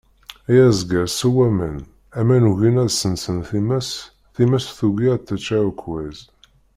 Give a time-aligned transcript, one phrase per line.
[0.49, 1.77] Ay azger sew aman,
[2.19, 3.87] aman ugin ad sensen times,
[4.35, 6.17] times tugi ad tečč aɛekkaz.